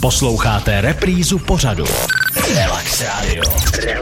[0.00, 1.84] Posloucháte reprízu pořadu.
[3.00, 3.42] Relax Radio.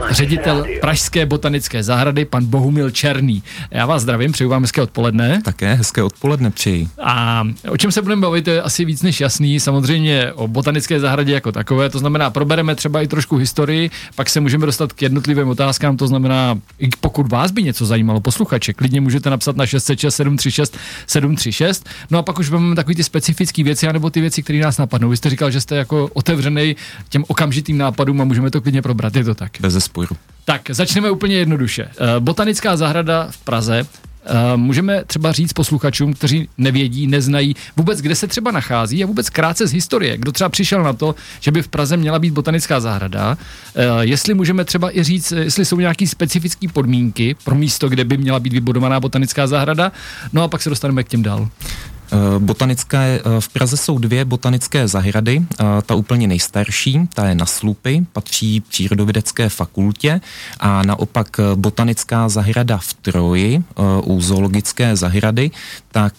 [0.09, 3.43] Ředitel Pražské botanické zahrady, pan Bohumil Černý.
[3.71, 5.41] Já vás zdravím, přeju vám hezké odpoledne.
[5.43, 6.87] Také hezké odpoledne přeji.
[7.03, 9.59] A o čem se budeme bavit, je asi víc než jasný.
[9.59, 14.39] Samozřejmě o botanické zahradě jako takové, to znamená, probereme třeba i trošku historii, pak se
[14.39, 19.01] můžeme dostat k jednotlivým otázkám, to znamená, i pokud vás by něco zajímalo, posluchače, klidně
[19.01, 20.77] můžete napsat na 606 736
[21.07, 21.89] 736.
[22.11, 25.09] No a pak už budeme takový ty specifické věci, anebo ty věci, které nás napadnou.
[25.09, 26.75] Vy jste říkal, že jste jako otevřený
[27.09, 29.51] těm okamžitým nápadům a můžeme to klidně probrat, je to tak?
[29.59, 30.15] Bez sporu.
[30.45, 31.83] Tak, začneme úplně jednoduše.
[31.83, 33.79] Eh, Botanická zahrada v Praze.
[34.25, 39.29] eh, Můžeme třeba říct posluchačům, kteří nevědí, neznají vůbec, kde se třeba nachází a vůbec
[39.29, 40.17] krátce z historie.
[40.17, 43.37] Kdo třeba přišel na to, že by v Praze měla být botanická zahrada,
[43.75, 48.17] eh, jestli můžeme třeba i říct, jestli jsou nějaké specifické podmínky pro místo, kde by
[48.17, 49.91] měla být vybudovaná botanická zahrada,
[50.33, 51.49] no a pak se dostaneme k těm dál.
[52.11, 55.45] Eh, Botanické, eh, v Praze jsou dvě botanické zahrady.
[55.59, 60.21] Eh, Ta úplně nejstarší, ta je na Slupy, patří přírodovědecké fakultě
[60.59, 63.63] a naopak botanická zahrada v Troji
[64.03, 65.51] u zoologické zahrady,
[65.91, 66.13] tak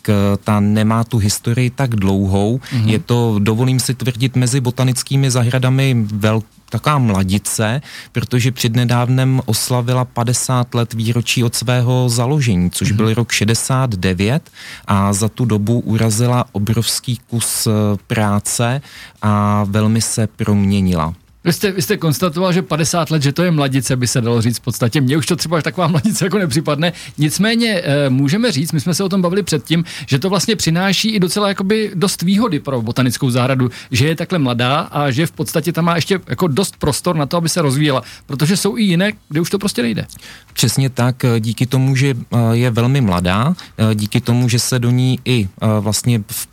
[0.45, 2.59] ta nemá tu historii tak dlouhou.
[2.59, 2.89] Mm-hmm.
[2.89, 10.75] Je to, dovolím si tvrdit, mezi botanickými zahradami velký taková mladice, protože přednedávnem oslavila 50
[10.75, 14.51] let výročí od svého založení, což byl rok 69
[14.87, 17.71] a za tu dobu urazila obrovský kus eh,
[18.07, 18.83] práce
[19.23, 21.15] a velmi se proměnila.
[21.47, 24.43] Vy jste, vy jste konstatoval, že 50 let, že to je mladice, by se dalo
[24.43, 25.01] říct v podstatě.
[25.01, 26.93] Mně už to třeba taková mladice jako nepřipadne.
[27.19, 31.11] Nicméně e, můžeme říct, my jsme se o tom bavili předtím, že to vlastně přináší
[31.11, 35.33] i docela jakoby dost výhody pro botanickou zahradu, že je takhle mladá a že v
[35.33, 38.83] podstatě tam má ještě jako dost prostor na to, aby se rozvíjela, protože jsou i
[38.83, 40.07] jiné, kde už to prostě nejde.
[40.53, 44.79] Přesně tak, eh, díky tomu, že eh, je velmi mladá, eh, díky tomu, že se
[44.79, 46.49] do ní i eh, vlastně v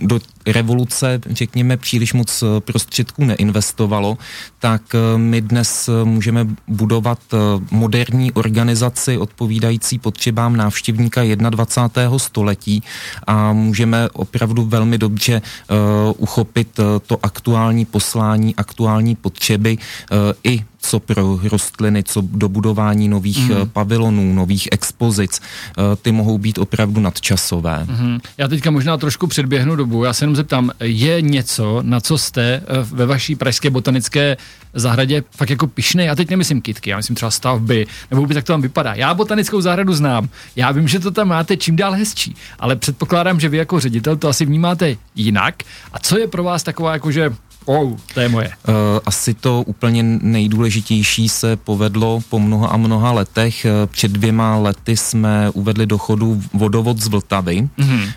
[0.00, 4.18] do revoluce, řekněme, příliš moc eh, prostředků neinvestovalo,
[4.58, 7.18] tak eh, my dnes eh, můžeme budovat
[7.70, 12.18] moderní organizaci odpovídající potřebám návštěvníka 21.
[12.18, 12.82] století
[13.26, 15.42] a můžeme opravdu velmi dobře
[16.18, 19.78] uchopit to aktuální poslání, aktuální potřeby
[20.44, 23.70] i co pro rostliny, co do budování nových mm.
[23.72, 25.40] pavilonů, nových expozic.
[26.02, 27.86] Ty mohou být opravdu nadčasové.
[27.88, 28.18] Mhm.
[28.38, 30.04] Já teďka možná trošku předběhnu dobu.
[30.04, 34.36] Já se jenom zeptám, je něco, na co jste eh, ve vaší pražské botanické
[34.74, 36.06] zahradě fakt jako pišnej?
[36.06, 38.94] Já teď nemyslím kitky, já myslím třeba stavby, nebo vůbec jak to tam vypadá.
[38.94, 43.40] Já botanickou zahradu znám, já vím, že to tam máte čím dál hezčí, ale předpokládám,
[43.40, 45.54] že vy jako ředitel to asi vnímáte jinak.
[45.92, 47.30] A co je pro vás taková jakože
[47.64, 48.48] Oh, to je moje.
[48.48, 48.72] Eh,
[49.06, 53.64] Asi to úplně nejdůležitější se povedlo po mnoha a mnoha letech.
[53.64, 57.68] Eh, Před dvěma lety jsme uvedli do chodu vodovod z Vltavy.
[57.78, 58.08] Mm-hmm.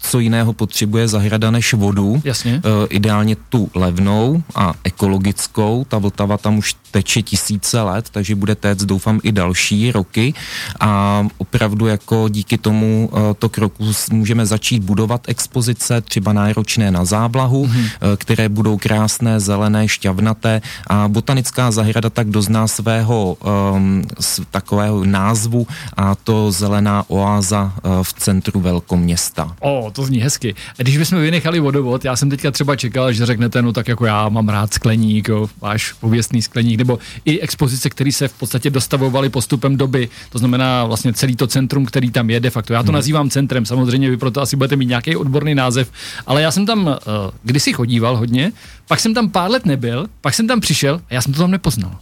[0.00, 2.22] Co jiného potřebuje zahrada než vodu?
[2.24, 2.62] Jasně.
[2.88, 5.84] Ideálně tu levnou a ekologickou.
[5.88, 10.34] Ta Vltava tam už teče tisíce let, takže bude téct doufám i další roky
[10.80, 17.66] a opravdu jako díky tomu to kroku můžeme začít budovat expozice, třeba náročné na závlahu,
[17.66, 17.90] mm-hmm.
[18.16, 25.66] které budou krásné, zelené, šťavnaté a botanická zahrada tak dozná svého um, s, takového názvu
[25.96, 29.56] a to zelená oáza uh, v centru velkoměsta.
[29.60, 30.54] O, to zní hezky.
[30.78, 34.06] A když bychom vynechali vodovod, já jsem teďka třeba čekal, že řeknete, no tak jako
[34.06, 38.70] já mám rád skleník, jo, váš pověstný skleník, nebo i expozice, které se v podstatě
[38.70, 40.08] dostavovaly postupem doby.
[40.30, 42.72] To znamená vlastně celý to centrum, který tam je de facto.
[42.72, 42.94] Já to hmm.
[42.94, 45.90] nazývám centrem, samozřejmě vy proto asi budete mít nějaký odborný název,
[46.26, 46.94] ale já jsem tam uh,
[47.42, 48.49] kdysi chodíval hodně,
[48.88, 51.50] pak jsem tam pár let nebyl, pak jsem tam přišel a já jsem to tam
[51.50, 51.98] nepoznal.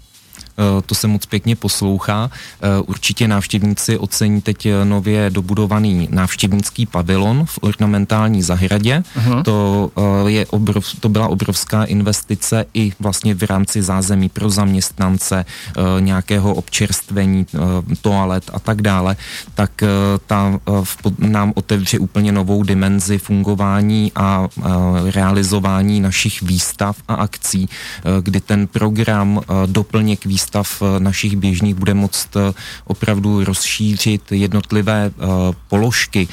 [0.59, 2.31] Eh, To se moc pěkně poslouchá.
[2.63, 9.03] Eh, Určitě návštěvníci ocení teď eh, nově dobudovaný návštěvnický pavilon v ornamentální zahradě.
[9.17, 9.43] Aha.
[9.43, 9.91] To,
[10.27, 15.45] je obrov, to byla obrovská investice i vlastně v rámci zázemí pro zaměstnance,
[16.01, 17.47] nějakého občerstvení,
[18.01, 19.17] toalet a tak dále.
[19.55, 19.71] Tak
[20.27, 20.61] ta
[21.19, 24.49] nám otevře úplně novou dimenzi fungování a
[25.15, 27.69] realizování našich výstav a akcí,
[28.23, 32.53] kdy ten program doplněk výstav eh, našich běžných bude moct eh,
[32.85, 35.27] opravdu rozšířit jednotlivé eh,
[35.69, 36.29] položky.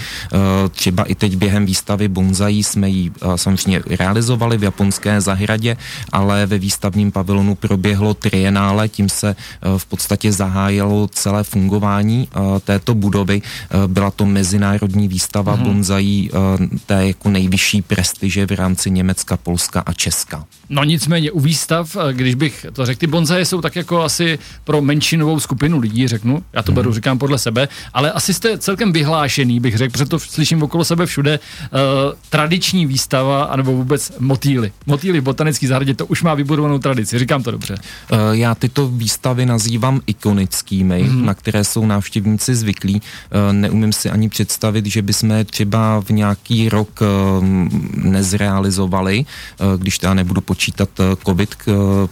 [0.72, 5.78] Třeba i teď během výstavy Bonzaí jsme ji samozřejmě realizovali v japonské zahradě,
[6.12, 9.36] ale ve výstavním pavilonu proběhlo trienále, tím se
[9.78, 12.28] v podstatě zahájilo celé fungování
[12.64, 13.42] této budovy.
[13.88, 15.64] Byla to mezinárodní výstava mm-hmm.
[15.64, 20.46] Bonzaí eh, té jako nejvyšší prestiže v rámci Německa, Polska a Česka.
[20.70, 24.82] No nicméně u výstav, když bych to řekl, ty bonzaje jsou tak jako asi pro
[24.82, 29.60] menšinovou skupinu lidí, řeknu, já to beru, říkám podle sebe, ale asi jste celkem vyhlášený,
[29.60, 31.80] bych řekl, protože to slyším okolo sebe všude, uh,
[32.30, 34.72] tradiční výstava, anebo vůbec motýly.
[34.86, 37.76] Motýly v botanické zahradě, to už má vybudovanou tradici, říkám to dobře.
[38.12, 41.26] Uh, já tyto výstavy nazývám ikonickými, hmm.
[41.26, 42.96] na které jsou návštěvníci zvyklí.
[43.02, 47.46] Uh, neumím si ani představit, že bychom třeba v nějaký rok uh,
[47.94, 50.90] nezrealizovali, uh, když teda nebudu počítat
[51.26, 51.56] covid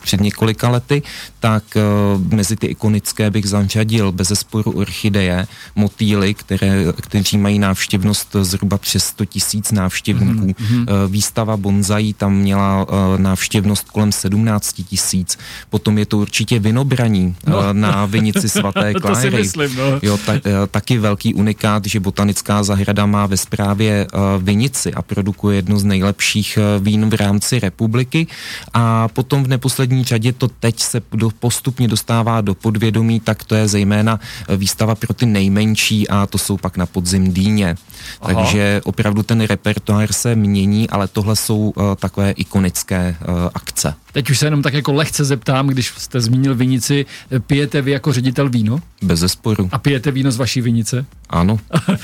[0.01, 1.01] před několika lety,
[1.43, 8.35] tak uh, mezi ty ikonické bych zařadil bez zesporu orchideje, motýly, které, kteří mají návštěvnost
[8.41, 10.47] zhruba přes 100 tisíc návštěvníků.
[10.47, 11.07] Mm-hmm.
[11.07, 15.37] Výstava bonzaí tam měla uh, návštěvnost kolem 17 tisíc.
[15.69, 17.59] Potom je to určitě vinobraní no.
[17.59, 19.15] uh, na vinici svaté Kláry.
[19.15, 19.99] to si myslím, no.
[20.01, 20.39] jo, ta, uh,
[20.71, 25.83] taky velký unikát, že botanická zahrada má ve správě uh, vinici a produkuje jedno z
[25.83, 28.27] nejlepších uh, vín v rámci republiky.
[28.73, 33.56] A potom v neposlední řadě to teď se do, postupně dostává do podvědomí, tak to
[33.56, 34.19] je zejména
[34.57, 37.75] výstava pro ty nejmenší a to jsou pak na podzim dýně.
[38.21, 38.33] Aha.
[38.33, 43.94] Takže opravdu ten repertoár se mění, ale tohle jsou uh, takové ikonické uh, akce.
[44.12, 47.06] Teď už se jenom tak jako lehce zeptám, když jste zmínil vinici,
[47.47, 48.79] pijete vy jako ředitel víno?
[49.03, 49.69] Bez zesporu.
[49.71, 51.05] A pijete víno z vaší vinice?
[51.29, 51.59] Ano.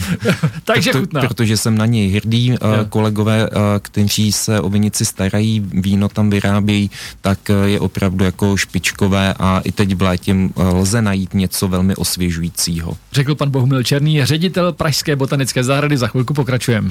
[0.63, 1.21] Takže Proto, chutná.
[1.21, 2.51] Protože jsem na něj hrdý.
[2.51, 2.57] Uh,
[2.89, 6.91] kolegové, uh, kteří se o vinici starají, víno tam vyrábějí,
[7.21, 11.95] tak uh, je opravdu jako špičkové a i teď v létě lze najít něco velmi
[11.95, 12.97] osvěžujícího.
[13.11, 15.97] Řekl pan Bohumil Černý, ředitel Pražské botanické zahrady.
[15.97, 16.89] Za chvilku pokračujeme.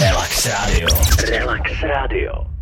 [0.00, 0.88] Relax Radio.
[1.30, 2.57] Relax Radio.